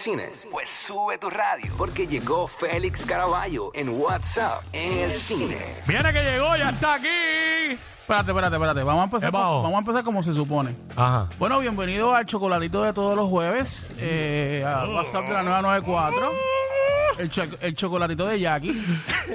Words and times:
cine? 0.00 0.28
Pues 0.50 0.70
sube 0.70 1.18
tu 1.18 1.28
radio, 1.28 1.70
porque 1.76 2.06
llegó 2.06 2.46
Félix 2.46 3.04
Caraballo 3.04 3.70
en 3.74 3.90
WhatsApp 3.90 4.62
en 4.72 4.98
el 4.98 5.12
cine. 5.12 5.58
Viene 5.86 6.10
que 6.12 6.22
llegó, 6.22 6.56
ya 6.56 6.70
está 6.70 6.94
aquí. 6.94 7.06
Espérate, 8.00 8.30
espérate, 8.30 8.56
espérate. 8.56 8.82
Vamos 8.82 9.02
a 9.02 9.04
empezar, 9.04 9.28
¿Qué 9.28 9.32
pasó? 9.32 9.62
vamos 9.62 9.74
a 9.74 9.78
empezar 9.78 10.02
como 10.02 10.22
se 10.22 10.32
supone. 10.34 10.74
Ajá. 10.96 11.28
Bueno, 11.38 11.58
bienvenido 11.60 12.14
al 12.14 12.24
chocolatito 12.26 12.82
de 12.82 12.92
todos 12.94 13.14
los 13.14 13.28
jueves, 13.28 13.92
eh, 13.98 14.64
a 14.66 14.86
WhatsApp 14.88 15.26
de 15.28 15.32
la 15.34 15.42
994. 15.42 16.32
El, 17.18 17.28
cho- 17.30 17.42
el 17.60 17.74
chocolatito 17.74 18.26
de 18.26 18.40
Jackie. 18.40 18.82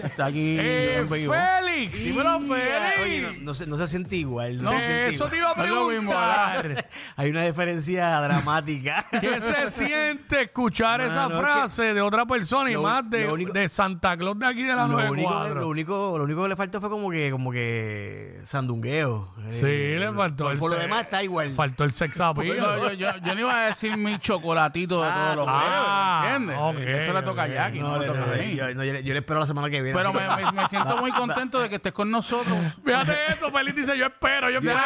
Está 0.03 0.25
aquí 0.25 0.57
Eh, 0.59 0.97
en 0.99 1.09
vivo. 1.09 1.31
Félix. 1.75 2.03
Dímelo, 2.05 2.37
Oye, 2.37 2.55
Félix. 2.97 3.37
no, 3.39 3.43
no 3.45 3.53
se, 3.53 3.65
no 3.67 3.77
se 3.77 3.87
siente 3.87 4.15
igual. 4.15 4.57
No, 4.61 4.71
No, 4.71 4.71
se 4.71 4.85
siente 4.85 4.93
De 5.03 5.07
eso 5.09 5.15
igual. 5.15 5.29
te 5.31 5.37
iba 5.37 5.51
a 5.51 5.55
No 5.55 5.63
es 5.63 5.69
lo 5.69 5.87
mismo, 5.87 6.11
preguntar. 6.11 6.89
Hay 7.15 7.29
una 7.29 7.41
diferencia 7.43 8.21
dramática. 8.21 9.05
¿Qué 9.21 9.39
se 9.41 9.69
siente 9.71 10.41
escuchar 10.43 10.99
No, 11.01 11.05
esa 11.07 11.27
no, 11.27 11.35
es 11.35 11.41
frase 11.41 11.93
de 11.93 12.01
otra 12.01 12.25
persona 12.25 12.69
y 12.69 12.73
lo- 12.73 12.83
más 12.83 13.09
de, 13.09 13.27
lo 13.27 13.33
único- 13.33 13.53
de 13.53 13.67
Santa 13.67 14.15
Claus 14.17 14.37
de 14.39 14.45
aquí 14.45 14.63
de 14.63 14.75
la 14.75 14.87
lo, 14.87 14.95
único, 14.95 15.29
94? 15.31 15.59
lo, 15.61 15.67
único, 15.67 16.17
lo 16.17 16.23
único 16.23 16.43
que 16.43 16.49
le 16.49 16.55
faltó 16.55 16.79
fue 16.79 16.89
como 16.89 17.09
que, 17.11 17.31
como 17.31 17.51
que 17.51 18.39
sandungueo. 18.45 19.33
Sí, 19.47 19.65
Eh, 19.65 19.97
le 19.99 20.11
faltó 20.13 20.45
por, 20.45 20.53
el 20.53 20.59
por 20.59 20.71
lo 20.71 20.77
se- 20.77 20.83
demás 20.83 21.03
está 21.03 21.23
igual. 21.23 21.53
Faltó 21.53 21.83
el 21.83 21.91
sex 21.91 22.19
appeal. 22.21 22.57
No, 22.57 22.77
yo, 22.77 22.93
yo, 22.93 23.09
yo 23.23 23.35
no 23.35 23.41
iba 23.41 23.61
a 23.63 23.65
decir 23.67 23.95
mi 23.97 24.17
chocolatito 24.19 25.03
de 25.03 25.11
todos 25.11 25.35
los 25.35 25.45
ah, 25.47 26.21
jueves, 26.23 26.35
¿entiendes? 26.35 26.57
ok, 26.59 26.99
Eso 27.01 27.13
le 27.13 27.21
toca 27.21 27.43
a. 27.43 27.47
Jackie, 27.47 27.79
no, 27.79 27.97
no, 27.97 28.03
toca 28.03 28.23
a 28.23 28.37
mí. 28.37 28.55
yo, 28.55 28.73
no, 28.73 28.83
yo 28.83 28.93
le- 28.93 29.03
yo 29.03 29.13
le 29.13 29.19
espero 29.19 29.39
la 29.39 29.45
semana 29.47 29.69
que 29.69 29.81
viene. 29.81 29.97
Pero 29.97 30.13
me- 30.13 30.51
me 30.51 30.67
siento 30.67 30.97
muy 30.97 31.11
contento 31.11 31.59
de 31.59 31.64
que 31.69 31.75
estés 31.75 31.93
con 31.93 32.09
nosotros. 32.11 32.57
Fíjate 32.85 33.13
eso, 33.33 33.51
Félix 33.51 33.75
dice, 33.75 33.97
yo 33.97 34.05
espero, 34.07 34.49
yo 34.49 34.59
espero. 34.59 34.79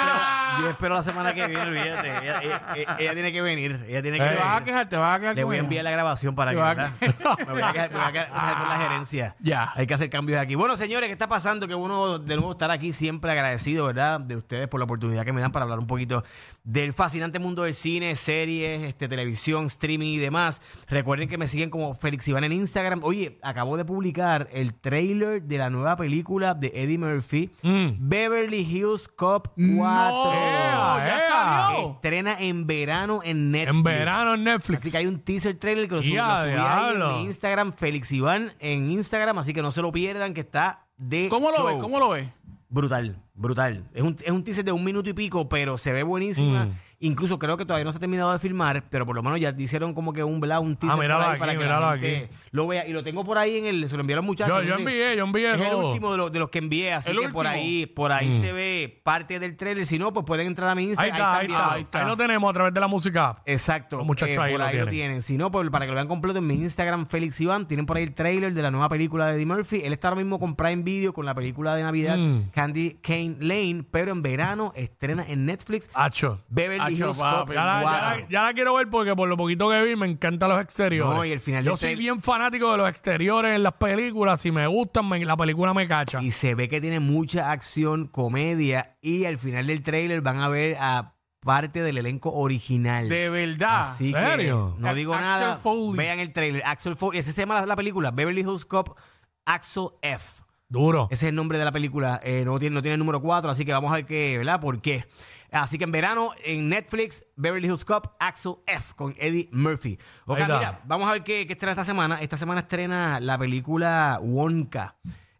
Yo 0.61 0.69
espero 0.71 0.95
la 0.95 1.03
semana 1.03 1.33
que 1.33 1.47
viene, 1.47 1.61
olvídate. 1.61 2.07
Ella, 2.09 2.39
ella- 2.41 2.61
ella- 2.75 2.95
ella 2.99 3.13
tiene 3.13 3.31
que 3.31 3.41
venir. 3.41 3.85
Ella 3.87 4.01
tiene 4.01 4.17
que. 4.17 4.23
Te 4.25 4.35
vas 4.35 4.45
a 4.45 4.51
venir. 4.53 4.63
quejar, 4.65 4.89
te 4.89 4.97
vas 4.97 5.15
a 5.15 5.19
quejar. 5.19 5.35
Le 5.35 5.41
con 5.41 5.47
voy 5.49 5.55
a 5.55 5.59
ella. 5.59 5.63
enviar 5.65 5.83
la 5.83 5.91
grabación 5.91 6.35
para 6.35 6.51
Te 6.51 6.57
que 6.57 6.61
vas 6.61 6.71
a 6.71 6.75
¿verdad? 6.75 6.91
me 7.47 7.53
voy 7.53 7.61
a 7.61 7.73
quedar, 7.73 7.91
me 7.91 7.97
voy 7.97 8.05
a 8.07 8.11
quedar- 8.11 8.29
me 8.29 8.33
voy 8.39 8.41
a 8.41 8.45
quedar 8.45 8.57
con 8.59 8.69
la 8.69 8.77
gerencia. 8.77 9.35
Ya. 9.39 9.71
Hay 9.75 9.87
que 9.87 9.93
hacer 9.93 10.09
cambios 10.09 10.39
aquí. 10.39 10.55
Bueno, 10.55 10.75
señores, 10.77 11.07
¿qué 11.07 11.13
está 11.13 11.27
pasando? 11.27 11.67
Que 11.67 11.73
bueno 11.73 12.19
de 12.19 12.35
nuevo 12.35 12.51
estar 12.51 12.71
aquí, 12.71 12.93
siempre 12.93 13.31
agradecido, 13.31 13.85
¿verdad? 13.85 14.19
De 14.19 14.35
ustedes 14.35 14.67
por 14.67 14.79
la 14.79 14.83
oportunidad 14.85 15.25
que 15.25 15.33
me 15.33 15.41
dan 15.41 15.51
para 15.51 15.63
hablar 15.63 15.79
un 15.79 15.87
poquito 15.87 16.23
del 16.63 16.93
fascinante 16.93 17.39
mundo 17.39 17.63
del 17.63 17.73
cine, 17.73 18.15
series, 18.15 18.83
este, 18.83 19.07
televisión, 19.07 19.65
streaming 19.67 20.07
y 20.13 20.17
demás. 20.17 20.61
Recuerden 20.87 21.27
que 21.29 21.37
me 21.37 21.47
siguen 21.47 21.69
como 21.69 21.93
Félix 21.95 22.27
Iván 22.27 22.43
en 22.43 22.51
Instagram. 22.51 23.01
Oye, 23.03 23.39
acabo 23.41 23.77
de 23.77 23.85
publicar 23.85 24.47
el 24.51 24.73
trailer 24.73 25.41
de 25.43 25.57
la 25.57 25.69
nueva 25.69 25.95
película 25.95 26.53
de 26.53 26.68
Eddie 26.73 26.97
Murphy, 26.97 27.49
Mm. 27.63 27.95
Beverly 27.99 28.61
Hills 28.61 29.07
Cop 29.07 29.47
4. 29.55 29.75
No, 29.75 30.97
ya 30.97 31.17
ea. 31.17 31.21
salió. 31.29 31.91
Estrena 31.93 32.39
en 32.39 32.67
verano 32.67 33.21
en 33.23 33.51
Netflix. 33.51 33.77
En 33.77 33.83
verano 33.83 34.33
en 34.35 34.43
Netflix. 34.43 34.81
Así 34.81 34.91
que 34.91 34.97
hay 34.97 35.05
un 35.05 35.19
teaser 35.19 35.55
trailer 35.57 35.87
que 35.87 35.95
lo, 35.95 36.03
subí, 36.03 36.13
¡Ya, 36.13 36.27
lo 36.35 36.41
subí 36.43 36.51
ahí 36.59 36.93
en 36.95 37.07
mi 37.23 37.23
Instagram, 37.27 37.73
Félix 37.73 38.11
Iván 38.11 38.53
en 38.59 38.91
Instagram, 38.91 39.37
así 39.39 39.53
que 39.53 39.61
no 39.61 39.71
se 39.71 39.81
lo 39.81 39.91
pierdan, 39.91 40.33
que 40.33 40.41
está 40.41 40.85
de 40.97 41.27
¿Cómo 41.29 41.51
lo 41.51 41.65
ves? 41.65 41.77
¿Cómo 41.77 41.99
lo 41.99 42.09
ves? 42.09 42.27
Brutal, 42.71 43.17
brutal. 43.33 43.83
Es 43.93 44.03
un, 44.03 44.15
es 44.23 44.31
un 44.31 44.43
teaser 44.43 44.63
de 44.63 44.71
un 44.71 44.83
minuto 44.83 45.09
y 45.09 45.13
pico, 45.13 45.49
pero 45.49 45.77
se 45.77 45.91
ve 45.91 46.03
buenísima. 46.03 46.65
Mm. 46.65 46.73
Incluso 47.01 47.39
creo 47.39 47.55
que 47.55 47.65
todavía 47.65 47.85
no 47.85 47.91
se 47.91 47.97
ha 47.97 47.99
terminado 47.99 48.31
de 48.33 48.39
filmar, 48.39 48.83
pero 48.89 49.05
por 49.05 49.15
lo 49.15 49.23
menos 49.23 49.39
ya 49.39 49.53
hicieron 49.57 49.93
como 49.93 50.11
que 50.11 50.23
un, 50.23 50.41
¿verdad? 50.41 50.59
un 50.59 50.75
teaser 50.75 50.95
por 50.97 51.03
míralo 51.05 51.23
ahí 51.23 51.29
aquí, 51.31 51.39
para 51.39 51.51
que 51.53 51.57
míralo 51.59 51.85
la 51.85 51.97
gente 51.97 52.25
aquí. 52.25 52.33
lo 52.51 52.67
vea. 52.67 52.87
Y 52.87 52.91
lo 52.93 53.03
tengo 53.03 53.23
por 53.23 53.37
ahí 53.37 53.57
en 53.57 53.65
el... 53.67 53.87
Se 53.87 53.95
lo 53.95 54.01
envié 54.01 54.15
a 54.15 54.17
los 54.17 54.25
muchachos. 54.25 54.57
Yo, 54.57 54.63
yo 54.63 54.75
envié, 54.75 55.15
yo 55.15 55.23
envié 55.23 55.53
Es 55.53 55.61
el 55.61 55.69
todo. 55.69 55.89
último 55.91 56.11
de, 56.11 56.17
los- 56.17 56.31
de 56.31 56.39
los 56.39 56.49
que 56.49 56.59
envié, 56.59 56.91
así 56.93 57.11
El 57.11 57.19
que 57.19 57.29
por 57.29 57.45
último. 57.45 57.63
ahí, 57.63 57.85
por 57.85 58.11
ahí 58.11 58.29
Mm. 58.29 58.41
se 58.41 58.51
ve 58.51 58.99
parte 59.03 59.39
del 59.39 59.55
trailer. 59.55 59.85
Si 59.85 59.97
no, 59.97 60.11
pues 60.11 60.25
pueden 60.25 60.47
entrar 60.47 60.69
a 60.69 60.75
mi 60.75 60.83
Ahí 60.83 60.89
Instagram. 60.89 61.15
está, 61.15 61.37
ahí 61.37 61.45
están 61.45 61.55
está. 61.61 61.73
ahí 61.75 61.81
está. 61.83 61.99
Ahí 62.01 62.07
lo 62.07 62.17
tenemos 62.17 62.49
a 62.49 62.53
través 62.53 62.73
de 62.73 62.79
la 62.81 62.87
música. 62.87 63.41
Exacto. 63.45 63.97
Los 63.97 64.05
muchachos 64.05 64.35
Eh, 64.35 64.39
ahí 64.41 64.51
por 64.51 64.59
lo 64.59 64.65
ahí 64.65 64.71
lo 64.77 64.83
tienen. 64.83 64.93
tienen. 64.93 65.21
Si 65.21 65.37
no, 65.37 65.49
pues, 65.51 65.69
para 65.69 65.85
que 65.85 65.91
lo 65.91 65.95
vean 65.95 66.07
completo 66.09 66.39
en 66.39 66.47
mi 66.47 66.55
Instagram, 66.55 67.07
Félix 67.07 67.39
Iván, 67.39 67.65
tienen 67.65 67.85
por 67.85 67.95
ahí 67.95 68.03
el 68.03 68.13
trailer 68.13 68.53
de 68.53 68.61
la 68.61 68.71
nueva 68.71 68.89
película 68.89 69.27
de 69.27 69.35
Eddie 69.35 69.45
Murphy. 69.45 69.81
Él 69.85 69.93
está 69.93 70.09
ahora 70.09 70.19
mismo 70.19 70.37
con 70.37 70.55
Prime 70.55 70.83
Video 70.83 71.13
con 71.13 71.25
la 71.25 71.33
película 71.33 71.75
de 71.75 71.83
Navidad 71.83 72.17
Mm. 72.17 72.49
Candy 72.51 72.95
Cane 73.01 73.37
Lane, 73.39 73.85
pero 73.89 74.11
en 74.11 74.21
verano 74.21 74.73
estrena 74.75 75.23
en 75.27 75.45
Netflix 75.45 75.89
Hacho. 75.93 76.41
Beverly 76.49 76.88
Papi. 76.97 77.53
Ya 77.53 77.65
la, 77.65 77.75
ya, 77.77 77.81
4. 77.81 78.19
la, 78.21 78.29
ya 78.29 78.41
la 78.43 78.53
quiero 78.53 78.73
ver 78.75 78.89
porque 78.89 79.15
por 79.15 79.27
lo 79.29 79.37
poquito 79.37 79.69
que 79.69 79.81
vi 79.83 79.95
me 79.95 80.07
encantan 80.09 80.49
los 80.49 80.61
exteriores. 80.61 81.15
No, 81.15 81.25
y 81.25 81.31
el 81.31 81.39
final 81.39 81.63
Yo 81.63 81.71
del 81.71 81.77
soy 81.77 81.87
trail- 81.89 81.99
bien 81.99 82.19
fanático 82.19 82.71
de 82.71 82.77
los 82.77 82.89
exteriores 82.89 83.55
en 83.55 83.63
las 83.63 83.77
películas. 83.77 84.41
Si 84.41 84.51
me 84.51 84.65
gustan, 84.67 85.07
me- 85.07 85.23
la 85.25 85.37
película 85.37 85.73
me 85.73 85.87
cacha. 85.87 86.21
Y 86.21 86.31
se 86.31 86.55
ve 86.55 86.69
que 86.69 86.81
tiene 86.81 86.99
mucha 86.99 87.51
acción, 87.51 88.07
comedia, 88.07 88.95
y 89.01 89.25
al 89.25 89.37
final 89.37 89.67
del 89.67 89.81
trailer 89.83 90.21
van 90.21 90.39
a 90.39 90.49
ver 90.49 90.77
a 90.79 91.13
parte 91.41 91.81
del 91.81 91.97
elenco 91.97 92.33
original. 92.33 93.07
De 93.07 93.29
verdad. 93.29 93.81
Así 93.81 94.11
que 94.11 94.19
¿Serio? 94.19 94.75
no 94.77 94.93
digo 94.93 95.13
Axel 95.13 95.27
nada. 95.27 95.55
Foley. 95.55 95.97
Vean 95.97 96.19
el 96.19 96.33
trailer. 96.33 96.61
Axel 96.65 96.95
Foley. 96.97 97.19
Ese 97.19 97.31
se 97.31 97.41
llama 97.41 97.55
la, 97.61 97.65
la 97.65 97.75
película. 97.77 98.11
Beverly 98.11 98.41
Hills 98.41 98.65
Cop 98.65 98.97
Axel 99.45 99.87
F. 100.01 100.43
Duro. 100.67 101.07
Ese 101.09 101.25
es 101.25 101.29
el 101.29 101.35
nombre 101.35 101.57
de 101.57 101.65
la 101.65 101.71
película. 101.71 102.19
Eh, 102.23 102.43
no, 102.45 102.59
tiene, 102.59 102.75
no 102.75 102.81
tiene 102.81 102.93
el 102.93 102.99
número 102.99 103.21
4, 103.21 103.49
así 103.49 103.65
que 103.65 103.71
vamos 103.71 103.91
a 103.91 103.95
ver 103.95 104.05
qué, 104.05 104.37
¿verdad? 104.37 104.59
¿Por 104.59 104.81
qué? 104.81 105.05
Así 105.51 105.77
que 105.77 105.83
en 105.83 105.91
verano, 105.91 106.31
en 106.43 106.69
Netflix, 106.69 107.25
Beverly 107.35 107.67
Hills 107.67 107.85
Cop, 107.85 108.07
Axel 108.19 108.55
F. 108.67 108.93
con 108.95 109.15
Eddie 109.17 109.49
Murphy. 109.51 109.97
Ok, 110.25 110.39
mira, 110.41 110.81
vamos 110.85 111.07
a 111.09 111.13
ver 111.13 111.23
qué, 111.23 111.47
qué 111.47 111.53
estrena 111.53 111.71
esta 111.71 111.85
semana. 111.85 112.21
Esta 112.21 112.37
semana 112.37 112.61
estrena 112.61 113.19
la 113.19 113.37
película 113.37 114.19
Wonka 114.21 114.95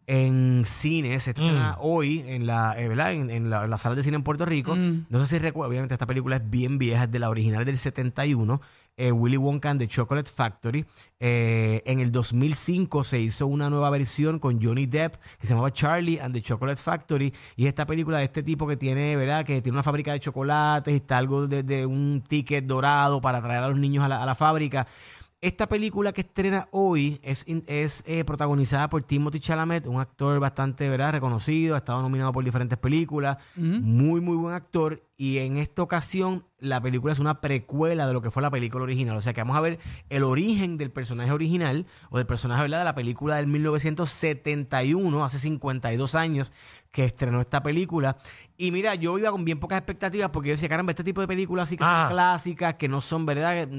en 0.08 0.66
cine. 0.66 1.20
Se 1.20 1.32
estrena 1.32 1.78
hoy 1.80 2.24
en 2.26 2.48
la, 2.48 2.74
eh, 2.80 2.88
¿verdad? 2.88 3.14
En, 3.14 3.30
en 3.30 3.52
la, 3.52 3.66
en 3.66 3.70
la 3.70 3.78
sala 3.78 3.96
de 3.96 4.02
cine 4.02 4.16
en 4.16 4.24
Puerto 4.24 4.46
Rico. 4.46 4.76
No 4.76 5.20
sé 5.20 5.26
si 5.28 5.38
recuerdo, 5.40 5.70
obviamente 5.70 5.94
esta 5.94 6.08
película 6.08 6.38
es 6.38 6.50
bien 6.50 6.80
vieja, 6.80 7.04
es 7.04 7.12
de 7.12 7.20
la 7.20 7.30
original 7.30 7.64
del 7.64 7.78
71. 7.78 8.60
Eh, 9.00 9.14
Willy 9.14 9.38
Wonka 9.38 9.70
and 9.70 9.80
the 9.80 9.88
Chocolate 9.88 10.30
Factory. 10.30 10.86
Eh, 11.22 11.82
en 11.86 12.02
el 12.02 12.12
2005 12.12 13.06
se 13.06 13.20
hizo 13.20 13.48
una 13.48 13.70
nueva 13.70 13.90
versión 13.90 14.40
con 14.40 14.62
Johnny 14.62 14.88
Depp 14.88 15.16
que 15.40 15.48
se 15.48 15.54
llamaba 15.54 15.72
Charlie 15.72 16.20
and 16.20 16.36
the 16.36 16.42
Chocolate 16.42 16.82
Factory. 16.82 17.34
Y 17.56 17.68
esta 17.68 17.86
película 17.86 18.18
de 18.18 18.26
este 18.26 18.44
tipo 18.44 18.68
que 18.68 18.76
tiene, 18.76 19.16
¿verdad? 19.16 19.46
Que 19.46 19.62
tiene 19.62 19.78
una 19.78 19.84
fábrica 19.84 20.12
de 20.12 20.20
chocolates 20.20 20.94
y 20.94 20.98
está 20.98 21.18
algo 21.18 21.48
de, 21.48 21.86
un 21.86 22.22
ticket 22.28 22.66
dorado 22.66 23.22
para 23.22 23.42
traer 23.42 23.64
a 23.64 23.70
los 23.70 23.80
niños 23.80 24.04
a 24.04 24.10
la, 24.10 24.22
a 24.22 24.26
la 24.26 24.36
fábrica. 24.36 24.86
Esta 25.42 25.70
película 25.70 26.12
que 26.12 26.20
estrena 26.20 26.68
hoy 26.72 27.18
es, 27.24 27.46
es 27.48 28.04
eh, 28.06 28.26
protagonizada 28.26 28.90
por 28.90 29.04
Timothy 29.04 29.40
Chalamet, 29.40 29.88
un 29.88 30.02
actor 30.02 30.38
bastante 30.38 30.90
¿verdad? 30.90 31.14
reconocido, 31.14 31.76
ha 31.76 31.78
estado 31.78 32.02
nominado 32.02 32.34
por 32.34 32.44
diferentes 32.44 32.78
películas, 32.78 33.38
muy 33.56 34.20
muy 34.20 34.36
buen 34.36 34.54
actor 34.54 35.02
y 35.16 35.38
en 35.38 35.56
esta 35.56 35.82
ocasión 35.82 36.44
la 36.60 36.82
película 36.82 37.14
es 37.14 37.20
una 37.20 37.40
precuela 37.40 38.06
de 38.06 38.12
lo 38.12 38.22
que 38.22 38.32
fue 38.32 38.42
la 38.42 38.52
película 38.52 38.84
original, 38.84 39.16
o 39.16 39.22
sea 39.22 39.34
que 39.34 39.40
vamos 39.40 39.56
a 39.56 39.62
ver 39.62 39.80
el 40.10 40.24
origen 40.24 40.78
del 40.78 40.92
personaje 40.92 41.32
original 41.32 41.86
o 42.10 42.18
del 42.18 42.28
personaje 42.28 42.64
¿verdad? 42.64 42.80
de 42.80 42.86
la 42.86 42.96
película 42.96 43.38
del 43.38 43.48
1971, 43.48 45.24
hace 45.24 45.40
52 45.40 46.16
años 46.16 46.52
que 46.92 47.06
estrenó 47.06 47.40
esta 47.42 47.62
película 47.62 48.18
y 48.58 48.72
mira, 48.72 48.94
yo 48.96 49.18
iba 49.18 49.32
con 49.32 49.46
bien 49.46 49.60
pocas 49.60 49.78
expectativas 49.78 50.30
porque 50.32 50.50
yo 50.50 50.54
decía, 50.54 50.68
caramba, 50.68 50.92
este 50.92 51.04
tipo 51.04 51.22
de 51.22 51.28
películas 51.28 51.70
así 51.70 51.78
que 51.78 51.84
Ah. 51.86 52.06
son 52.08 52.14
clásicas, 52.16 52.74
que 52.76 52.88
no 52.90 53.00
son, 53.00 53.26
¿verdad? 53.26 53.70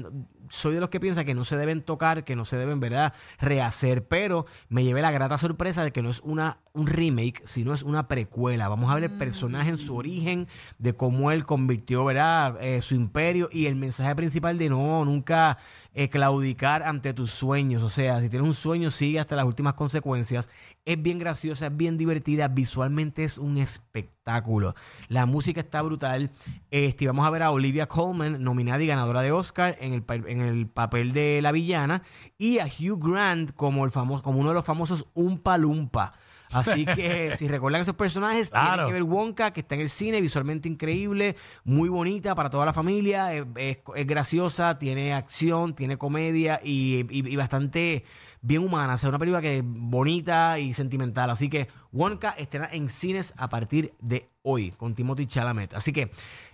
Soy 0.49 0.73
de 0.73 0.79
los 0.79 0.89
que 0.89 0.99
piensan 0.99 1.25
que 1.25 1.33
no 1.33 1.45
se 1.45 1.55
deben 1.55 1.81
tocar, 1.83 2.23
que 2.25 2.35
no 2.35 2.45
se 2.45 2.57
deben, 2.57 2.79
¿verdad? 2.79 3.13
Rehacer, 3.39 4.07
pero 4.07 4.45
me 4.69 4.83
llevé 4.83 5.01
la 5.01 5.11
grata 5.11 5.37
sorpresa 5.37 5.83
de 5.83 5.91
que 5.91 6.01
no 6.01 6.09
es 6.09 6.19
una, 6.21 6.57
un 6.73 6.87
remake, 6.87 7.41
sino 7.45 7.73
es 7.73 7.83
una 7.83 8.07
precuela. 8.07 8.67
Vamos 8.69 8.89
a 8.89 8.95
ver 8.95 9.03
el 9.05 9.11
personaje 9.11 9.69
en 9.69 9.77
su 9.77 9.95
origen, 9.95 10.47
de 10.79 10.93
cómo 10.93 11.31
él 11.31 11.45
convirtió, 11.45 12.03
¿verdad? 12.05 12.57
Eh, 12.61 12.81
su 12.81 12.95
imperio 12.95 13.49
y 13.51 13.67
el 13.67 13.75
mensaje 13.75 14.15
principal 14.15 14.57
de 14.57 14.69
no, 14.69 15.05
nunca 15.05 15.57
eh, 15.93 16.09
claudicar 16.09 16.83
ante 16.83 17.13
tus 17.13 17.31
sueños. 17.31 17.83
O 17.83 17.89
sea, 17.89 18.19
si 18.21 18.29
tienes 18.29 18.47
un 18.47 18.53
sueño, 18.55 18.89
sigue 18.89 19.19
hasta 19.19 19.35
las 19.35 19.45
últimas 19.45 19.73
consecuencias. 19.75 20.49
Es 20.85 20.99
bien 21.01 21.19
graciosa, 21.19 21.67
es 21.67 21.77
bien 21.77 21.97
divertida, 21.97 22.47
visualmente 22.47 23.00
es 23.01 23.37
un 23.37 23.57
espectáculo. 23.57 24.75
La 25.07 25.25
música 25.25 25.59
está 25.61 25.81
brutal. 25.81 26.31
Este, 26.69 27.07
vamos 27.07 27.25
a 27.25 27.29
ver 27.29 27.43
a 27.43 27.51
Olivia 27.51 27.87
Colman, 27.87 28.43
nominada 28.43 28.81
y 28.83 28.87
ganadora 28.87 29.21
de 29.21 29.31
Oscar 29.31 29.77
en 29.79 29.93
el, 29.93 30.03
en 30.27 30.41
el 30.41 30.67
papel 30.67 31.13
de 31.13 31.39
la 31.41 31.51
villana, 31.51 32.03
y 32.37 32.59
a 32.59 32.65
Hugh 32.65 32.99
Grant 33.11 33.53
como, 33.53 33.85
el 33.85 33.91
famoso, 33.91 34.23
como 34.23 34.39
uno 34.39 34.49
de 34.49 34.55
los 34.55 34.65
famosos 34.65 35.05
Umpa 35.13 35.57
Lumpa. 35.57 36.13
Así 36.53 36.83
que 36.85 37.31
si 37.37 37.47
recuerdan 37.47 37.81
esos 37.81 37.95
personajes, 37.95 38.49
Claro. 38.49 38.67
tienen 38.83 38.87
que 38.87 38.93
ver 38.93 39.03
Wonka, 39.03 39.51
que 39.53 39.61
está 39.61 39.75
en 39.75 39.81
el 39.81 39.89
cine, 39.89 40.19
visualmente 40.19 40.67
increíble, 40.67 41.37
muy 41.63 41.87
bonita 41.87 42.35
para 42.35 42.49
toda 42.49 42.65
la 42.65 42.73
familia, 42.73 43.33
es, 43.33 43.45
es- 43.55 43.77
es 43.95 44.05
graciosa, 44.07 44.77
tiene 44.77 45.13
acción, 45.13 45.73
tiene 45.75 45.97
comedia 45.97 46.59
y, 46.61 47.05
y- 47.09 47.25
y 47.29 47.35
bastante 47.37 48.03
bien 48.41 48.63
humana. 48.63 48.95
O 48.95 48.97
sea, 48.97 49.09
una 49.09 49.19
película 49.19 49.41
que 49.41 49.59
es 49.59 49.63
bonita 49.65 50.59
y 50.59 50.73
sentimental. 50.73 51.29
Así 51.29 51.49
que 51.49 51.67
Wonka 51.91 52.31
estará 52.31 52.69
en 52.71 52.89
cines 52.89 53.33
a 53.37 53.49
partir 53.49 53.93
de 53.99 54.29
hoy 54.41 54.71
con 54.71 54.95
Timothy 54.95 55.27
Chalamet. 55.27 55.73
Así 55.73 55.93
que 55.93 56.11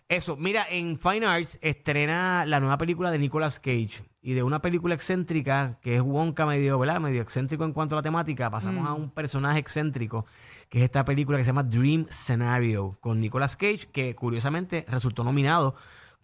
eso, 0.10 0.38
mira, 0.38 0.66
en 0.70 0.98
Fine 0.98 1.26
Arts 1.26 1.60
estrena 1.62 2.46
la 2.46 2.62
nueva 2.62 2.78
película 2.78 3.12
de 3.12 3.20
Nicolas 3.20 3.60
Cage. 3.60 4.04
Y 4.22 4.34
de 4.34 4.44
una 4.44 4.62
película 4.62 4.94
excéntrica, 4.94 5.80
que 5.82 5.96
es 5.96 6.02
Wonka 6.02 6.46
medio, 6.46 6.78
¿verdad? 6.80 7.00
Medio 7.00 7.22
excéntrico 7.22 7.64
en 7.66 7.74
cuanto 7.74 7.96
a 7.96 7.98
la 7.98 8.02
temática, 8.02 8.50
pasamos 8.50 8.88
a 8.88 8.94
un 8.94 9.10
personaje 9.10 9.60
excéntrico, 9.60 10.26
que 10.70 10.80
es 10.80 10.84
esta 10.84 11.06
película 11.06 11.38
que 11.38 11.46
se 11.46 11.50
llama 11.50 11.64
Dream 11.64 12.08
Scenario, 12.10 12.98
con 13.00 13.22
Nicolas 13.22 13.56
Cage, 13.56 13.88
que 13.92 14.16
curiosamente 14.16 14.86
resultó 14.90 15.24
nominado 15.24 15.76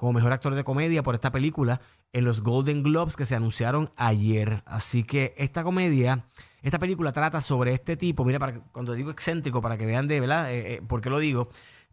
como 0.04 0.12
mejor 0.12 0.34
actor 0.34 0.54
de 0.54 0.66
comedia 0.66 1.02
por 1.02 1.16
esta 1.16 1.32
película 1.32 1.80
en 2.12 2.26
los 2.26 2.42
Golden 2.42 2.84
Globes 2.84 3.16
que 3.16 3.26
se 3.26 3.38
anunciaron 3.38 3.90
ayer. 3.96 4.62
Así 4.66 5.06
que 5.06 5.34
esta 5.38 5.64
comedia, 5.64 6.26
esta 6.62 6.78
película 6.78 7.14
trata 7.14 7.40
sobre 7.40 7.74
este 7.74 7.96
tipo, 7.96 8.26
mira, 8.26 8.38
para, 8.38 8.60
cuando 8.74 8.96
digo 8.96 9.12
excéntrico, 9.12 9.62
para 9.62 9.78
que 9.78 9.86
vean 9.86 10.10
de 10.10 10.20
verdad 10.20 10.52
eh, 10.52 10.74
eh, 10.74 10.82
por 10.86 11.00
qué 11.00 11.10
lo 11.10 11.20
digo, 11.20 11.48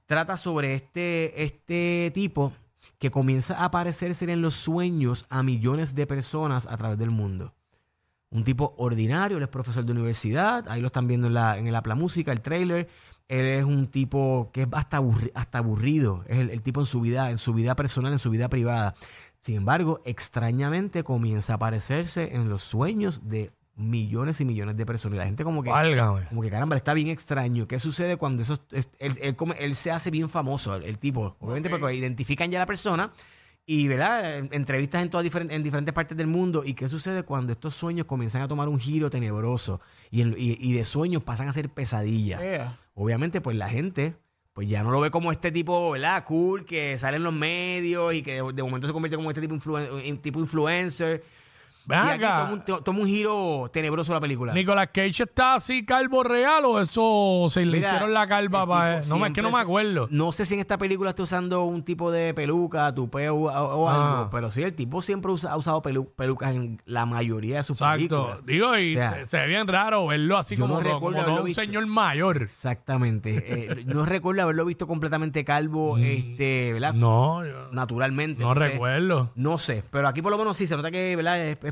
trata 0.06 0.36
sobre 0.36 0.74
este, 0.74 1.44
este 1.44 2.10
tipo 2.12 2.52
que 2.98 3.12
comienza 3.12 3.56
a 3.56 3.66
aparecerse 3.66 4.24
en 4.24 4.42
los 4.42 4.54
sueños 4.54 5.26
a 5.28 5.44
millones 5.44 5.94
de 5.94 6.08
personas 6.08 6.66
a 6.66 6.76
través 6.76 6.98
del 6.98 7.10
mundo. 7.10 7.54
Un 8.30 8.42
tipo 8.42 8.74
ordinario, 8.76 9.36
él 9.36 9.44
es 9.44 9.48
profesor 9.48 9.84
de 9.84 9.92
universidad, 9.92 10.68
ahí 10.68 10.80
lo 10.80 10.88
están 10.88 11.06
viendo 11.06 11.28
en, 11.28 11.34
la, 11.34 11.58
en 11.58 11.68
el 11.68 11.76
Apla 11.76 11.94
Música, 11.94 12.32
el 12.32 12.40
trailer. 12.40 12.88
Él 13.30 13.46
es 13.46 13.64
un 13.64 13.86
tipo 13.86 14.50
que 14.52 14.62
es 14.62 14.68
hasta, 14.72 15.00
aburri- 15.00 15.30
hasta 15.34 15.58
aburrido, 15.58 16.24
es 16.26 16.38
el, 16.38 16.50
el 16.50 16.62
tipo 16.62 16.80
en 16.80 16.86
su 16.86 17.00
vida, 17.00 17.30
en 17.30 17.38
su 17.38 17.54
vida 17.54 17.74
personal, 17.76 18.12
en 18.12 18.18
su 18.18 18.28
vida 18.30 18.48
privada. 18.48 18.94
Sin 19.40 19.54
embargo, 19.56 20.00
extrañamente 20.04 21.02
comienza 21.04 21.54
a 21.54 21.56
aparecerse 21.56 22.34
en 22.34 22.48
los 22.48 22.62
sueños 22.62 23.22
de 23.28 23.52
millones 23.76 24.40
y 24.40 24.44
millones 24.44 24.76
de 24.76 24.84
personas. 24.84 25.18
La 25.18 25.24
gente 25.26 25.44
como 25.44 25.62
que, 25.62 25.70
Válgame. 25.70 26.26
como 26.28 26.42
que 26.42 26.50
caramba, 26.50 26.76
está 26.76 26.92
bien 26.92 27.08
extraño. 27.08 27.66
¿Qué 27.66 27.78
sucede 27.78 28.16
cuando 28.16 28.42
eso, 28.42 28.58
es- 28.72 28.90
él, 28.98 29.14
él 29.22 29.36
él 29.58 29.74
se 29.74 29.90
hace 29.90 30.10
bien 30.10 30.28
famoso, 30.28 30.74
el, 30.74 30.82
el 30.84 30.98
tipo? 30.98 31.36
Obviamente 31.40 31.70
porque 31.70 31.94
identifican 31.94 32.50
ya 32.50 32.58
a 32.58 32.62
la 32.62 32.66
persona 32.66 33.12
y, 33.72 33.86
¿verdad? 33.86 34.38
En- 34.38 34.48
Entrevistas 34.52 35.00
en, 35.02 35.10
todas 35.10 35.24
diferen- 35.24 35.50
en 35.52 35.62
diferentes 35.62 35.94
partes 35.94 36.16
del 36.16 36.26
mundo. 36.26 36.62
¿Y 36.64 36.74
qué 36.74 36.88
sucede 36.88 37.22
cuando 37.22 37.52
estos 37.52 37.74
sueños 37.74 38.06
comienzan 38.06 38.42
a 38.42 38.48
tomar 38.48 38.68
un 38.68 38.80
giro 38.80 39.10
tenebroso 39.10 39.80
y, 40.10 40.22
en- 40.22 40.34
y- 40.36 40.56
y 40.58 40.72
de 40.72 40.84
sueños 40.84 41.22
pasan 41.22 41.48
a 41.48 41.52
ser 41.52 41.68
pesadillas? 41.68 42.42
Yeah. 42.42 42.76
Obviamente, 42.94 43.40
pues 43.40 43.56
la 43.56 43.68
gente 43.68 44.14
pues 44.52 44.68
ya 44.68 44.82
no 44.82 44.90
lo 44.90 45.00
ve 45.00 45.10
como 45.12 45.30
este 45.30 45.52
tipo, 45.52 45.92
¿verdad? 45.92 46.24
Cool, 46.24 46.64
que 46.66 46.98
sale 46.98 47.18
en 47.18 47.22
los 47.22 47.32
medios 47.32 48.12
y 48.12 48.22
que 48.22 48.42
de, 48.42 48.52
de 48.52 48.62
momento 48.64 48.88
se 48.88 48.92
convierte 48.92 49.16
como 49.16 49.30
este 49.30 49.40
tipo, 49.40 49.54
influen- 49.54 50.02
en 50.04 50.16
tipo 50.18 50.40
influencer. 50.40 51.22
Ven 51.86 51.98
y 52.06 52.08
aquí 52.10 52.24
acá. 52.24 52.36
toma 52.42 52.52
un, 52.52 52.64
to- 52.64 52.80
toma 52.82 52.98
un 53.00 53.06
giro 53.06 53.70
tenebroso 53.72 54.12
la 54.12 54.20
película. 54.20 54.52
¿Nicolas 54.52 54.88
Cage 54.92 55.22
está 55.24 55.54
así 55.54 55.84
calvo 55.84 56.22
real 56.22 56.64
o 56.64 56.80
eso 56.80 57.46
se 57.48 57.64
le 57.64 57.78
Mira, 57.78 57.88
hicieron 57.88 58.14
la 58.14 58.26
calva 58.28 58.62
el 58.62 58.68
para... 58.68 59.00
tipo 59.00 59.16
No, 59.18 59.26
es 59.26 59.32
que 59.32 59.42
no 59.42 59.50
me 59.50 59.58
acuerdo. 59.58 60.06
No 60.10 60.30
sé 60.32 60.46
si 60.46 60.54
en 60.54 60.60
esta 60.60 60.78
película 60.78 61.10
está 61.10 61.22
usando 61.22 61.64
un 61.64 61.82
tipo 61.84 62.10
de 62.12 62.32
peluca, 62.34 62.94
tupé 62.94 63.28
o, 63.30 63.36
o- 63.36 63.48
o 63.50 63.88
Ah. 63.88 64.18
algo, 64.18 64.30
pero 64.30 64.50
sí, 64.50 64.62
el 64.62 64.74
tipo 64.74 65.00
siempre 65.02 65.32
usa- 65.32 65.52
ha 65.52 65.56
usado 65.56 65.82
pelu- 65.82 66.08
pelucas 66.14 66.54
en 66.54 66.80
la 66.84 67.06
mayoría 67.06 67.56
de 67.56 67.62
sus 67.62 67.78
Exacto. 67.80 67.96
películas. 68.36 68.46
Digo, 68.46 68.78
y 68.78 68.96
O 68.96 68.98
sea, 69.00 69.12
se, 69.14 69.26
se 69.26 69.36
ve 69.38 69.46
bien 69.46 69.66
raro 69.66 70.06
verlo 70.06 70.38
así 70.38 70.56
yo 70.56 70.62
como, 70.62 70.74
no 70.74 70.80
recuerdo 70.80 71.00
como 71.00 71.10
todo 71.12 71.20
haberlo 71.22 71.40
un 71.40 71.46
visto. 71.46 71.62
señor 71.62 71.86
mayor. 71.86 72.42
Exactamente. 72.42 73.44
Eh, 73.46 73.84
no 73.86 74.04
recuerdo 74.06 74.42
haberlo 74.42 74.64
visto 74.64 74.86
completamente 74.86 75.44
calvo, 75.44 75.98
este, 75.98 76.72
¿verdad? 76.72 76.94
Mm. 76.94 77.00
No, 77.00 77.44
yo 77.44 77.68
Naturalmente. 77.72 78.42
no 78.42 78.54
recuerdo. 78.54 79.30
No 79.34 79.58
sé, 79.58 79.82
pero 79.90 80.08
aquí 80.08 80.22
por 80.22 80.30
lo 80.30 80.38
menos 80.38 80.56
sí 80.56 80.66
se 80.66 80.76
nota 80.76 80.90
que, 80.90 81.16
¿verdad? 81.16 81.38
Es- 81.40 81.58
es- 81.64 81.69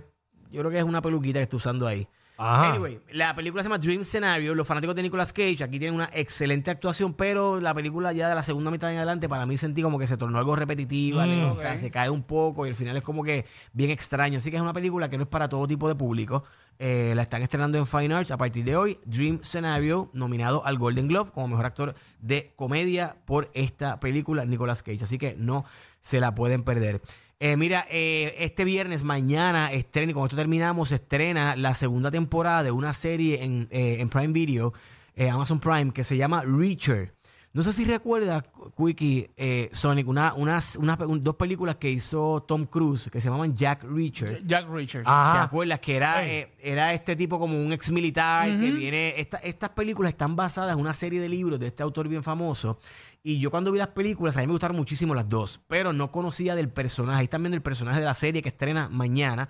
yo 0.51 0.61
creo 0.61 0.71
que 0.71 0.79
es 0.79 0.85
una 0.85 1.03
peluquita 1.03 1.39
que 1.39 1.45
está 1.45 1.57
usando 1.57 1.87
ahí. 1.87 2.07
Ajá. 2.41 2.71
Anyway, 2.75 3.01
la 3.11 3.35
película 3.35 3.65
se 3.65 3.69
llama 3.69 3.79
Dream 3.79 4.05
Scenario. 4.05 4.55
Los 4.55 4.65
fanáticos 4.65 4.95
de 4.95 5.03
Nicolas 5.03 5.33
Cage 5.33 5.65
aquí 5.65 5.81
tienen 5.81 5.97
una 5.97 6.09
excelente 6.13 6.71
actuación, 6.71 7.13
pero 7.15 7.61
la 7.61 7.75
película 7.75 8.13
ya 8.13 8.29
de 8.29 8.35
la 8.37 8.45
segunda 8.45 8.71
mitad 8.71 8.93
en 8.93 8.99
adelante 8.99 9.29
para 9.29 9.45
mí 9.45 9.59
sentí 9.59 9.83
como 9.83 9.99
que 9.99 10.07
se 10.07 10.17
tornó 10.17 10.39
algo 10.39 10.55
repetitiva, 10.55 11.27
Mm. 11.27 11.31
lenta, 11.31 11.77
se 11.77 11.91
cae 11.91 12.09
un 12.11 12.23
poco 12.23 12.65
y 12.65 12.69
al 12.69 12.77
final 12.77 12.97
es 12.97 13.03
como 13.03 13.25
que 13.25 13.45
bien 13.73 13.91
extraño. 13.91 14.39
Así 14.39 14.51
que 14.53 14.57
es 14.57 14.63
una 14.63 14.73
película 14.73 15.11
que 15.11 15.17
no 15.17 15.25
es 15.25 15.29
para 15.29 15.49
todo 15.49 15.67
tipo 15.67 15.89
de 15.89 15.97
público. 15.97 16.45
Eh, 16.79 17.13
la 17.17 17.23
están 17.23 17.43
estrenando 17.43 17.77
en 17.77 17.89
Fine 17.89 18.15
Arts 18.15 18.31
a 18.31 18.37
partir 18.37 18.65
de 18.65 18.77
hoy. 18.77 19.01
Dream 19.05 19.41
Scenario, 19.43 20.09
nominado 20.13 20.65
al 20.65 20.79
Golden 20.79 21.09
Globe 21.09 21.33
como 21.33 21.49
mejor 21.49 21.67
actor 21.67 21.95
de 22.21 22.53
comedia 22.55 23.17
por 23.25 23.51
esta 23.53 23.99
película, 23.99 24.45
Nicolas 24.45 24.85
Cage. 24.85 25.03
Así 25.03 25.19
que 25.19 25.35
no 25.37 25.65
se 26.01 26.21
la 26.21 26.37
pueden 26.37 26.63
perder. 26.63 27.01
Eh, 27.41 27.57
mira, 27.57 27.87
eh, 27.89 28.35
este 28.39 28.65
viernes, 28.65 29.05
mañana, 29.05 29.71
estrena, 29.73 30.11
y 30.11 30.15
con 30.15 30.25
esto 30.25 30.35
terminamos, 30.37 30.91
estrena 30.91 31.55
la 31.55 31.73
segunda 31.75 32.11
temporada 32.11 32.65
de 32.65 32.73
una 32.73 32.93
serie 32.93 33.45
en, 33.45 33.69
eh, 33.71 33.99
en 34.01 34.09
Prime 34.09 34.33
Video, 34.33 34.73
eh, 35.15 35.31
Amazon 35.31 35.61
Prime, 35.61 35.93
que 35.93 36.03
se 36.03 36.17
llama 36.17 36.43
Reacher. 36.45 37.15
No 37.53 37.63
sé 37.63 37.73
si 37.73 37.85
recuerdas, 37.85 38.43
Quickie, 38.77 39.31
eh, 39.37 39.71
Sonic, 39.73 40.07
una, 40.09 40.35
unas, 40.35 40.77
unas- 40.77 40.99
un- 41.01 41.23
dos 41.25 41.37
películas 41.37 41.77
que 41.77 41.89
hizo 41.91 42.43
Tom 42.47 42.67
Cruise 42.67 43.09
que 43.11 43.21
se 43.21 43.27
llamaban 43.29 43.57
Jack 43.57 43.85
Reacher. 43.85 44.45
Jack 44.45 44.67
Richards. 44.69 45.05
¿Te 45.07 45.11
Ajá. 45.11 45.45
acuerdas 45.45 45.81
que 45.81 45.97
era, 45.97 46.27
eh, 46.29 46.53
era 46.61 46.93
este 46.93 47.17
tipo 47.17 47.39
como 47.39 47.59
un 47.61 47.73
ex 47.73 47.91
militar 47.91 48.49
que 48.51 48.71
viene? 48.73 49.15
esta- 49.17 49.39
estas 49.39 49.71
películas 49.71 50.11
están 50.13 50.37
basadas 50.37 50.75
en 50.75 50.81
una 50.81 50.93
serie 50.93 51.21
de 51.21 51.29
libros 51.29 51.59
de 51.59 51.69
este 51.69 51.83
autor 51.83 52.07
bien 52.09 52.23
famoso. 52.23 52.79
Y 53.23 53.41
yo 53.41 53.51
cuando 53.51 53.73
vi 53.73 53.79
las 53.79 53.89
películas, 53.89 54.37
a 54.37 54.41
mí 54.41 54.47
me 54.47 54.53
gustaron 54.53 54.77
muchísimo 54.77 55.15
las 55.15 55.29
dos, 55.29 55.61
pero 55.67 55.93
no 55.93 56.13
conocía 56.13 56.55
del 56.55 56.69
personaje. 56.69 57.19
Ahí 57.19 57.25
están 57.25 57.43
viendo 57.43 57.57
el 57.57 57.63
personaje 57.63 57.99
de 57.99 58.07
la 58.07 58.15
serie 58.15 58.43
que 58.43 58.49
estrena 58.49 58.89
mañana. 58.89 59.49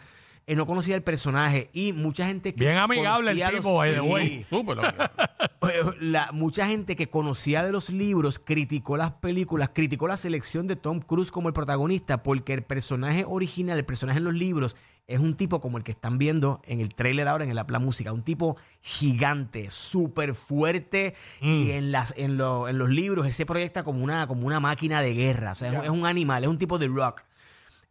Eh, 0.50 0.56
no 0.56 0.64
conocía 0.64 0.96
el 0.96 1.02
personaje 1.02 1.68
y 1.74 1.92
mucha 1.92 2.26
gente 2.26 2.54
que 2.54 2.60
Bien 2.64 2.78
amigable 2.78 3.32
el 3.32 3.36
conocía 3.38 3.58
tipo, 3.58 3.74
by 3.74 3.92
the 3.92 4.00
Sí. 4.00 4.06
way. 4.08 4.44
Súper. 4.48 4.76
loco. 4.78 4.88
La, 6.00 6.30
mucha 6.32 6.66
gente 6.66 6.96
que 6.96 7.10
conocía 7.10 7.62
de 7.62 7.70
los 7.70 7.90
libros 7.90 8.38
criticó 8.38 8.96
las 8.96 9.12
películas, 9.12 9.70
criticó 9.74 10.08
la 10.08 10.16
selección 10.16 10.66
de 10.66 10.76
Tom 10.76 11.00
Cruise 11.00 11.30
como 11.30 11.48
el 11.48 11.54
protagonista, 11.54 12.22
porque 12.22 12.54
el 12.54 12.62
personaje 12.62 13.24
original, 13.28 13.76
el 13.78 13.84
personaje 13.84 14.18
en 14.20 14.24
los 14.24 14.32
libros, 14.34 14.74
es 15.06 15.20
un 15.20 15.34
tipo 15.34 15.60
como 15.60 15.76
el 15.78 15.84
que 15.84 15.90
están 15.90 16.16
viendo 16.16 16.62
en 16.64 16.80
el 16.80 16.94
tráiler 16.94 17.28
ahora 17.28 17.44
en 17.44 17.50
el 17.50 17.56
la 17.56 17.78
música, 17.78 18.12
un 18.12 18.22
tipo 18.22 18.56
gigante, 18.80 19.68
súper 19.70 20.34
fuerte 20.34 21.14
y 21.40 21.70
en 21.72 21.92
las 21.92 22.14
en, 22.16 22.36
lo- 22.38 22.68
en 22.68 22.78
los 22.78 22.88
libros 22.90 23.26
él 23.26 23.32
se 23.32 23.44
proyecta 23.46 23.84
como 23.84 24.02
una 24.02 24.26
como 24.26 24.46
una 24.46 24.60
máquina 24.60 25.00
de 25.02 25.12
guerra, 25.14 25.52
o 25.52 25.54
sea, 25.54 25.70
es 25.72 25.78
un- 25.78 25.84
es 25.84 25.90
un 25.90 26.06
animal, 26.06 26.44
es 26.44 26.48
un 26.50 26.58
tipo 26.58 26.78
de 26.78 26.86
rock. 26.88 27.22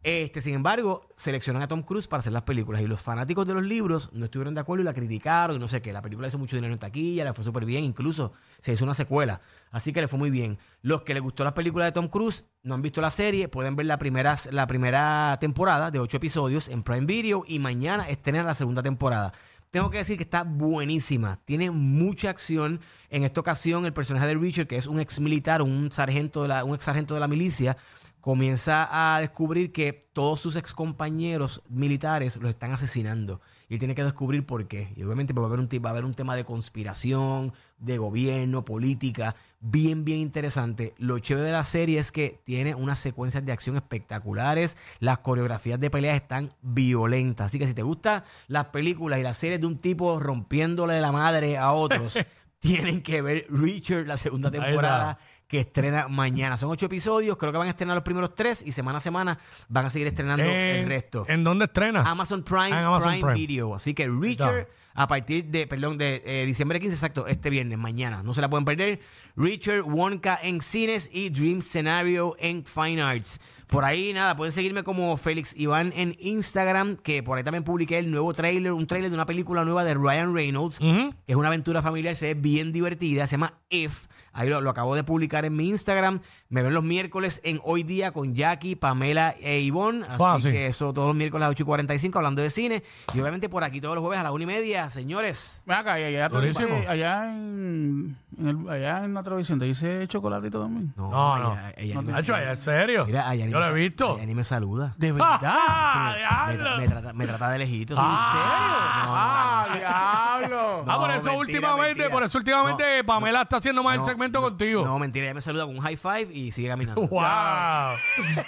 Este, 0.04 0.40
sin 0.40 0.54
embargo, 0.54 1.08
seleccionan 1.16 1.62
a 1.62 1.68
Tom 1.68 1.82
Cruise 1.82 2.06
para 2.06 2.20
hacer 2.20 2.32
las 2.32 2.44
películas 2.44 2.80
y 2.82 2.86
los 2.86 3.00
fanáticos 3.00 3.46
de 3.48 3.54
los 3.54 3.64
libros 3.64 4.10
no 4.12 4.26
estuvieron 4.26 4.54
de 4.54 4.60
acuerdo 4.60 4.82
y 4.82 4.84
la 4.84 4.94
criticaron 4.94 5.56
y 5.56 5.58
no 5.58 5.66
sé 5.66 5.82
qué. 5.82 5.92
La 5.92 6.02
película 6.02 6.28
hizo 6.28 6.38
mucho 6.38 6.56
dinero 6.56 6.72
en 6.72 6.78
taquilla, 6.78 7.24
le 7.24 7.34
fue 7.34 7.44
súper 7.44 7.64
bien, 7.64 7.82
incluso 7.82 8.32
se 8.60 8.72
hizo 8.72 8.84
una 8.84 8.94
secuela, 8.94 9.40
así 9.72 9.92
que 9.92 10.00
le 10.00 10.06
fue 10.06 10.18
muy 10.18 10.30
bien. 10.30 10.58
Los 10.82 11.02
que 11.02 11.14
les 11.14 11.22
gustó 11.22 11.42
las 11.42 11.52
películas 11.52 11.88
de 11.88 11.92
Tom 11.92 12.06
Cruise 12.08 12.44
no 12.62 12.74
han 12.74 12.82
visto 12.82 13.00
la 13.00 13.10
serie, 13.10 13.48
pueden 13.48 13.74
ver 13.74 13.86
la 13.86 13.98
primera, 13.98 14.36
la 14.52 14.68
primera 14.68 15.36
temporada 15.40 15.90
de 15.90 15.98
ocho 15.98 16.18
episodios 16.18 16.68
en 16.68 16.84
Prime 16.84 17.06
Video 17.06 17.44
y 17.46 17.58
mañana 17.58 18.08
estrenan 18.08 18.46
la 18.46 18.54
segunda 18.54 18.84
temporada. 18.84 19.32
Tengo 19.70 19.90
que 19.90 19.98
decir 19.98 20.16
que 20.16 20.22
está 20.22 20.44
buenísima. 20.44 21.40
Tiene 21.44 21.70
mucha 21.70 22.30
acción. 22.30 22.80
En 23.10 23.24
esta 23.24 23.40
ocasión, 23.40 23.84
el 23.84 23.92
personaje 23.92 24.26
de 24.26 24.34
Richard, 24.34 24.66
que 24.66 24.76
es 24.76 24.86
un 24.86 24.98
ex 24.98 25.20
militar, 25.20 25.60
un 25.60 25.92
sargento 25.92 26.42
de 26.42 26.48
la, 26.48 26.64
un 26.64 26.74
ex 26.74 26.84
sargento 26.84 27.12
de 27.12 27.20
la 27.20 27.28
milicia, 27.28 27.76
comienza 28.20 28.88
a 28.90 29.20
descubrir 29.20 29.72
que 29.72 29.92
todos 30.12 30.40
sus 30.40 30.56
ex 30.56 30.74
compañeros 30.74 31.62
militares 31.68 32.36
los 32.36 32.50
están 32.50 32.72
asesinando. 32.72 33.40
Y 33.68 33.74
él 33.74 33.78
tiene 33.78 33.94
que 33.94 34.02
descubrir 34.02 34.46
por 34.46 34.66
qué. 34.66 34.92
Y 34.96 35.02
obviamente 35.02 35.34
pues, 35.34 35.42
va 35.42 35.46
a 35.46 35.52
haber 35.52 35.60
un, 35.60 35.68
va 35.84 35.90
a 35.90 35.92
haber 35.92 36.04
un 36.04 36.14
tema 36.14 36.36
de 36.36 36.44
conspiración, 36.44 37.52
de 37.78 37.98
gobierno, 37.98 38.64
política, 38.64 39.36
bien, 39.60 40.04
bien 40.04 40.20
interesante. 40.20 40.94
Lo 40.98 41.18
chévere 41.18 41.46
de 41.46 41.52
la 41.52 41.64
serie 41.64 41.98
es 41.98 42.10
que 42.10 42.40
tiene 42.44 42.74
unas 42.74 42.98
secuencias 42.98 43.44
de 43.44 43.52
acción 43.52 43.76
espectaculares. 43.76 44.76
Las 45.00 45.18
coreografías 45.18 45.78
de 45.78 45.90
peleas 45.90 46.16
están 46.16 46.52
violentas. 46.62 47.46
Así 47.46 47.58
que 47.58 47.66
si 47.66 47.74
te 47.74 47.82
gustan 47.82 48.24
las 48.46 48.66
películas 48.66 49.20
y 49.20 49.22
las 49.22 49.36
series 49.36 49.60
de 49.60 49.66
un 49.66 49.78
tipo 49.78 50.18
rompiéndole 50.18 51.00
la 51.00 51.12
madre 51.12 51.58
a 51.58 51.72
otros, 51.72 52.14
tienen 52.58 53.02
que 53.02 53.22
ver 53.22 53.46
Richard 53.50 54.06
la 54.06 54.16
segunda 54.16 54.50
temporada 54.50 55.18
que 55.48 55.58
estrena 55.60 56.06
mañana. 56.08 56.56
Son 56.56 56.70
ocho 56.70 56.86
episodios, 56.86 57.36
creo 57.38 57.50
que 57.50 57.58
van 57.58 57.66
a 57.66 57.70
estrenar 57.70 57.96
los 57.96 58.04
primeros 58.04 58.34
tres 58.34 58.62
y 58.64 58.70
semana 58.72 58.98
a 58.98 59.00
semana 59.00 59.38
van 59.68 59.86
a 59.86 59.90
seguir 59.90 60.06
estrenando 60.06 60.44
el 60.44 60.86
resto. 60.86 61.24
¿En 61.26 61.42
dónde 61.42 61.64
estrena? 61.64 62.02
Amazon 62.02 62.42
Prime, 62.44 62.70
Ah, 62.72 62.80
en 62.80 62.86
Amazon 62.86 63.12
Prime, 63.12 63.22
Prime. 63.32 63.34
Video. 63.46 63.74
Así 63.74 63.94
que 63.94 64.06
Richard, 64.08 64.68
a 64.94 65.08
partir 65.08 65.46
de, 65.46 65.66
perdón, 65.66 65.96
de 65.96 66.22
eh, 66.24 66.44
diciembre 66.46 66.78
15, 66.78 66.94
exacto, 66.94 67.26
este 67.26 67.48
viernes, 67.50 67.78
mañana. 67.78 68.22
No 68.22 68.34
se 68.34 68.40
la 68.42 68.50
pueden 68.50 68.66
perder. 68.66 69.00
Richard 69.36 69.82
Wonka 69.82 70.38
en 70.42 70.60
cines 70.60 71.08
y 71.12 71.30
Dream 71.30 71.62
Scenario 71.62 72.36
en 72.38 72.64
Fine 72.64 73.00
Arts. 73.00 73.40
Por 73.68 73.84
ahí, 73.84 74.12
nada, 74.12 74.34
pueden 74.36 74.52
seguirme 74.52 74.82
como 74.82 75.16
Félix 75.18 75.54
Iván 75.56 75.92
en 75.94 76.16
Instagram, 76.18 76.96
que 76.96 77.22
por 77.22 77.36
ahí 77.38 77.44
también 77.44 77.64
publiqué 77.64 77.98
el 77.98 78.10
nuevo 78.10 78.32
trailer, 78.34 78.72
un 78.72 78.86
trailer 78.86 79.10
de 79.10 79.14
una 79.14 79.26
película 79.26 79.64
nueva 79.64 79.84
de 79.84 79.94
Ryan 79.94 80.34
Reynolds, 80.34 80.80
Ujú. 80.80 81.14
es 81.26 81.36
una 81.36 81.48
aventura 81.48 81.82
familiar, 81.82 82.16
se 82.16 82.28
ve 82.28 82.34
bien 82.40 82.72
divertida, 82.72 83.26
se 83.26 83.32
llama 83.32 83.54
If. 83.68 84.06
Ahí 84.38 84.48
lo, 84.48 84.60
lo 84.60 84.70
acabo 84.70 84.94
de 84.94 85.02
publicar 85.02 85.44
en 85.44 85.56
mi 85.56 85.68
Instagram. 85.68 86.20
Me 86.48 86.62
ven 86.62 86.72
los 86.72 86.84
miércoles 86.84 87.40
en 87.42 87.60
Hoy 87.64 87.82
Día 87.82 88.12
con 88.12 88.34
Jackie, 88.36 88.76
Pamela 88.76 89.34
e 89.40 89.58
Ivonne. 89.60 90.04
Así 90.08 90.16
Fácil. 90.16 90.52
que 90.52 90.66
eso 90.68 90.92
todos 90.92 91.08
los 91.08 91.16
miércoles 91.16 91.44
a 91.44 91.48
las 91.48 91.54
8 91.56 91.62
y 91.64 91.66
45 91.66 92.18
hablando 92.18 92.40
de 92.40 92.50
cine. 92.50 92.84
Y 93.14 93.20
obviamente 93.20 93.48
por 93.48 93.64
aquí 93.64 93.80
todos 93.80 93.96
los 93.96 94.02
jueves 94.02 94.20
a 94.20 94.22
las 94.22 94.32
1 94.32 94.44
y 94.44 94.46
media, 94.46 94.90
señores. 94.90 95.62
Ven 95.66 95.76
acá, 95.78 95.98
y 95.98 96.04
allá, 96.04 96.28
Durísimo. 96.28 96.68
eh, 96.76 96.86
allá, 96.88 97.24
en, 97.34 98.16
en 98.38 98.46
el- 98.48 98.68
allá 98.70 99.04
en 99.04 99.12
la 99.12 99.22
televisión 99.24 99.58
te 99.58 99.64
dice 99.64 100.06
chocolatito 100.06 100.62
también. 100.62 100.94
No, 100.96 101.10
no. 101.38 101.52
ella- 101.54 101.74
ella 101.76 101.94
ni 102.00 102.06
me- 102.06 102.12
Nacho, 102.12 102.36
¿en 102.36 102.56
serio? 102.56 103.06
Mira, 103.06 103.28
allá 103.28 103.46
Yo 103.46 103.58
lo 103.58 103.66
he 103.66 103.72
visto. 103.72 104.16
Ella 104.18 104.26
ni 104.26 104.34
me 104.36 104.44
saluda. 104.44 104.94
De 104.98 105.10
verdad. 105.12 105.40
¡Ah, 105.42 106.12
Me, 106.12 106.56
diablo! 106.56 106.70
tra- 106.70 106.78
me 106.78 106.88
trata, 106.88 107.12
me 107.12 107.26
trata 107.26 107.50
de 107.50 107.58
lejitos. 107.58 107.98
Ah, 108.00 109.66
diablo. 109.76 110.84
Ah, 110.86 110.98
por 110.98 111.08
No, 111.08 111.14
eso 111.14 111.24
mentira, 111.30 111.36
últimamente, 111.38 111.86
mentira. 111.88 112.10
por 112.10 112.22
eso 112.22 112.38
últimamente 112.38 113.04
Pamela 113.04 113.42
está 113.42 113.56
haciendo 113.56 113.82
más 113.82 113.94
el 113.94 114.00
No, 114.00 114.06
segmento 114.06 114.27
momento 114.30 114.40
contigo. 114.42 114.84
No, 114.84 114.98
mentira, 114.98 115.26
ella 115.26 115.34
me 115.34 115.40
saluda 115.40 115.66
con 115.66 115.74
un 115.76 115.80
high 115.82 115.96
five 115.96 116.28
y 116.32 116.52
sigue 116.52 116.68
caminando. 116.68 117.00
Wow. 117.08 117.96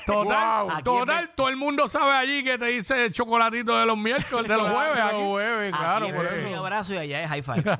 Total, 0.07 0.65
Wow. 0.67 0.83
Total, 0.83 1.31
todo 1.35 1.49
el 1.49 1.57
mundo 1.57 1.89
sabe 1.89 2.13
allí 2.13 2.45
que 2.45 2.59
te 2.59 2.67
dice 2.67 3.07
el 3.07 3.13
chocolatito 3.13 3.77
de 3.79 3.87
los 3.87 3.97
miércoles, 3.99 4.49
de 4.49 4.57
los 4.57 4.69
jueves. 4.69 4.97
Los 4.97 5.05
aquí. 5.13 5.23
jueves, 5.31 5.77
claro, 5.77 6.07
Aquí 6.07 6.15
por 6.15 6.27
es 6.27 6.33
un 6.33 6.39
eso. 6.51 6.59
abrazo 6.61 6.95
y 6.95 6.97
allá 6.99 7.23
es 7.25 7.29
high 7.29 7.43
five. 7.43 7.65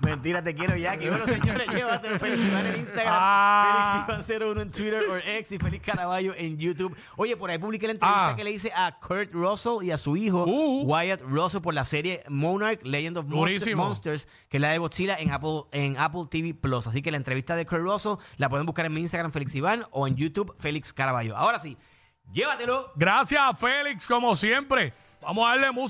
Mentira, 0.00 0.42
te 0.42 0.54
quiero, 0.54 0.76
Jackie. 0.76 1.08
Bueno, 1.08 1.26
señores, 1.26 1.68
llévatelo. 1.68 2.18
Félix 2.18 2.42
Iván 2.48 2.66
en 2.66 2.76
Instagram, 2.80 3.14
Ah. 3.16 4.04
Félix 4.06 4.28
Iván 4.28 4.42
01 4.50 4.60
en 4.62 4.70
Twitter 4.70 5.02
o 5.10 5.16
X 5.16 5.52
y 5.52 5.58
Félix 5.58 5.84
Caraballo 5.84 6.32
en 6.36 6.58
YouTube. 6.58 6.96
Oye, 7.16 7.36
por 7.36 7.50
ahí 7.50 7.58
publiqué 7.58 7.86
la 7.86 7.92
entrevista 7.94 8.28
Ah. 8.28 8.36
que 8.36 8.44
le 8.44 8.50
hice 8.52 8.72
a 8.74 8.96
Kurt 8.98 9.32
Russell 9.32 9.82
y 9.82 9.90
a 9.90 9.98
su 9.98 10.16
hijo, 10.16 10.44
Uh. 10.46 10.82
Wyatt 10.84 11.22
Russell, 11.22 11.60
por 11.60 11.74
la 11.74 11.84
serie 11.84 12.22
Monarch 12.28 12.80
Legend 12.84 13.18
of 13.18 13.24
Monster- 13.26 13.38
Durísimo. 13.60 13.84
Monsters, 13.84 14.28
que 14.48 14.56
es 14.58 14.60
la 14.60 14.70
de 14.70 14.78
Godzilla 14.78 15.16
en 15.18 15.32
Apple, 15.32 15.62
en 15.76 15.98
Apple 15.98 16.22
TV 16.30 16.54
Plus. 16.54 16.86
Así 16.86 17.02
que 17.02 17.10
la 17.10 17.18
entrevista 17.18 17.54
de 17.54 17.66
Kurt 17.66 17.82
Russell 17.82 18.14
la 18.38 18.48
pueden 18.48 18.64
buscar 18.64 18.86
en 18.86 18.94
mi 18.94 19.00
Instagram, 19.02 19.30
Félix 19.30 19.54
Iván, 19.54 19.84
o 19.90 20.08
en 20.08 20.16
YouTube, 20.16 20.54
Félix 20.58 20.92
Caraballo. 20.92 21.36
Ahora 21.36 21.58
sí, 21.58 21.76
llévatelo. 22.32 22.92
Gracias, 22.96 23.42
Félix, 23.60 24.06
como 24.06 24.34
siempre. 24.34 24.94
Vamos 25.20 25.46
a 25.46 25.50
darle 25.50 25.70
música. 25.72 25.84